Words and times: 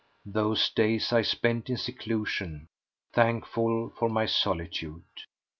Those 0.25 0.71
days 0.71 1.13
I 1.13 1.21
spent 1.21 1.69
in 1.69 1.77
seclusion, 1.77 2.69
thankful 3.13 3.91
for 3.95 4.09
my 4.09 4.25
solitude. 4.25 5.03